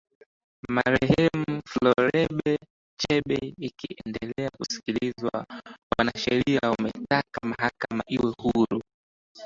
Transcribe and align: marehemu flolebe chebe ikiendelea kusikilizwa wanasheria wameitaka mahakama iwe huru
marehemu 0.75 1.45
flolebe 1.71 2.51
chebe 3.01 3.39
ikiendelea 3.67 4.49
kusikilizwa 4.57 5.45
wanasheria 5.97 6.59
wameitaka 6.71 7.39
mahakama 7.43 8.03
iwe 8.07 8.33
huru 8.41 8.81